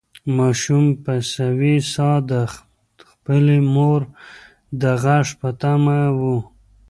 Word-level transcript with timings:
ماشوم 0.37 0.85
په 1.03 1.13
سوې 1.35 1.75
ساه 1.93 2.17
د 2.31 2.31
خپلې 3.09 3.57
مور 3.73 4.01
د 4.81 4.83
غږ 5.03 5.27
په 5.39 5.49
تمه 5.61 5.99
و. 6.19 6.21